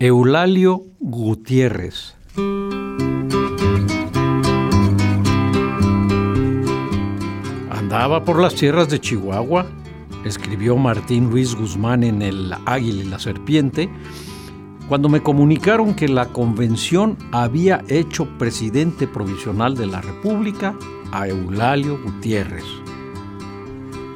[0.00, 2.14] Eulalio Gutiérrez.
[7.68, 9.66] Andaba por las tierras de Chihuahua,
[10.24, 13.90] escribió Martín Luis Guzmán en El Águila y la Serpiente,
[14.88, 20.76] cuando me comunicaron que la convención había hecho presidente provisional de la República
[21.10, 22.64] a Eulalio Gutiérrez.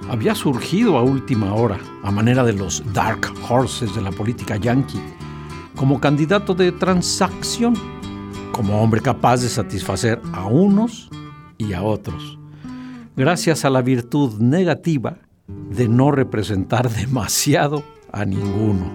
[0.08, 5.00] Había surgido a última hora, a manera de los dark horses de la política yankee,
[5.82, 7.74] como candidato de transacción,
[8.52, 11.10] como hombre capaz de satisfacer a unos
[11.58, 12.38] y a otros,
[13.16, 18.92] gracias a la virtud negativa de no representar demasiado a ninguno.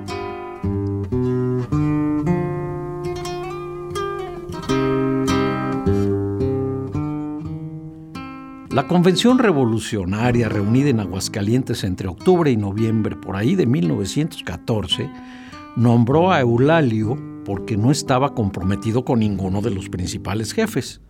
[8.70, 15.10] La Convención Revolucionaria reunida en Aguascalientes entre octubre y noviembre por ahí de 1914
[15.78, 21.02] nombró a Eulalio porque no estaba comprometido con ninguno de los principales jefes.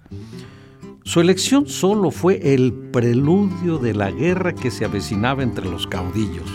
[1.04, 6.48] Su elección solo fue el preludio de la guerra que se avecinaba entre los caudillos,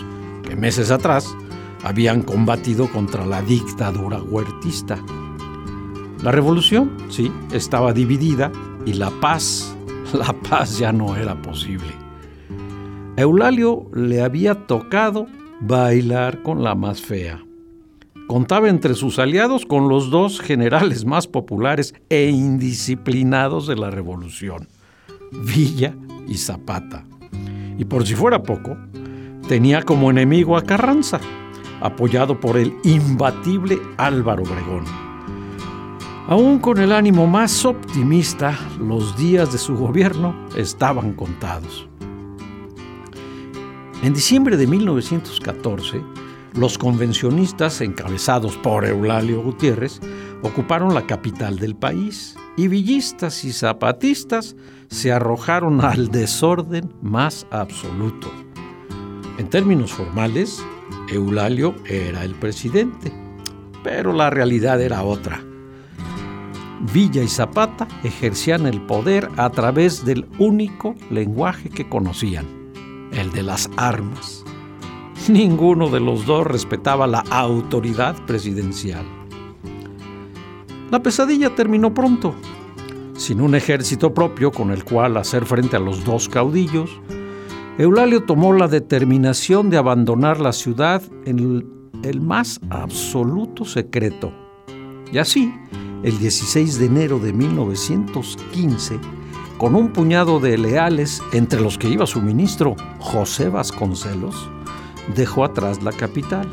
[0.43, 1.35] que meses atrás
[1.83, 4.99] habían combatido contra la dictadura huertista.
[6.21, 8.51] La revolución, sí, estaba dividida
[8.85, 9.75] y la paz,
[10.13, 11.91] la paz ya no era posible.
[13.17, 15.25] Eulalio le había tocado
[15.61, 17.43] bailar con la más fea.
[18.27, 24.69] Contaba entre sus aliados con los dos generales más populares e indisciplinados de la revolución,
[25.31, 25.95] Villa
[26.27, 27.05] y Zapata.
[27.77, 28.77] Y por si fuera poco,
[29.47, 31.19] tenía como enemigo a Carranza,
[31.81, 34.85] apoyado por el imbatible Álvaro Obregón.
[36.27, 41.89] Aún con el ánimo más optimista, los días de su gobierno estaban contados.
[44.01, 46.01] En diciembre de 1914,
[46.55, 49.99] los convencionistas, encabezados por Eulalio Gutiérrez,
[50.43, 54.55] ocuparon la capital del país y villistas y zapatistas
[54.87, 58.31] se arrojaron al desorden más absoluto.
[59.37, 60.63] En términos formales,
[61.09, 63.11] Eulalio era el presidente,
[63.83, 65.43] pero la realidad era otra.
[66.93, 72.45] Villa y Zapata ejercían el poder a través del único lenguaje que conocían,
[73.13, 74.43] el de las armas.
[75.29, 79.05] Ninguno de los dos respetaba la autoridad presidencial.
[80.91, 82.35] La pesadilla terminó pronto.
[83.15, 86.99] Sin un ejército propio con el cual hacer frente a los dos caudillos,
[87.77, 91.65] Eulalio tomó la determinación de abandonar la ciudad en
[92.03, 94.33] el más absoluto secreto.
[95.11, 95.53] Y así,
[96.03, 98.99] el 16 de enero de 1915,
[99.57, 104.49] con un puñado de leales, entre los que iba su ministro José Vasconcelos,
[105.15, 106.51] dejó atrás la capital,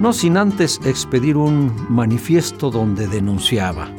[0.00, 3.90] no sin antes expedir un manifiesto donde denunciaba.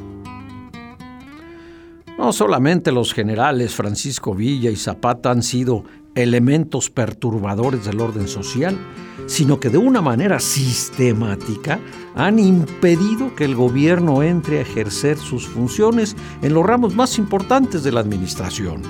[2.17, 5.83] No solamente los generales Francisco Villa y Zapata han sido
[6.15, 8.77] elementos perturbadores del orden social,
[9.25, 11.79] sino que de una manera sistemática
[12.15, 17.83] han impedido que el gobierno entre a ejercer sus funciones en los ramos más importantes
[17.83, 18.81] de la administración.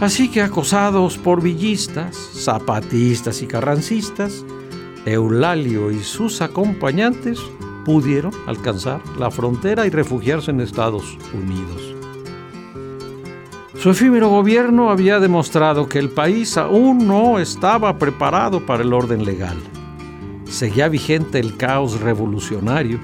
[0.00, 4.46] Así que acosados por villistas, zapatistas y carrancistas,
[5.04, 7.38] Eulalio y sus acompañantes
[7.84, 11.94] pudieron alcanzar la frontera y refugiarse en Estados Unidos.
[13.74, 19.26] Su efímero gobierno había demostrado que el país aún no estaba preparado para el orden
[19.26, 19.58] legal.
[20.44, 22.98] Seguía vigente el caos revolucionario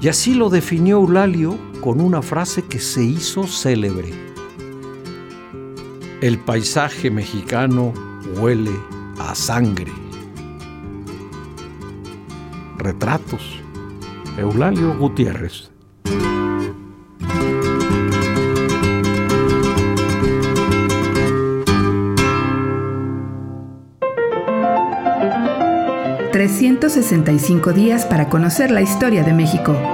[0.00, 4.33] y así lo definió Eulalio con una frase que se hizo célebre
[6.20, 7.92] el paisaje mexicano
[8.36, 8.72] huele
[9.18, 9.92] a sangre.
[12.78, 13.60] Retratos.
[14.36, 15.70] Eulalio Gutiérrez.
[26.32, 29.93] ...365 días para conocer la historia de México.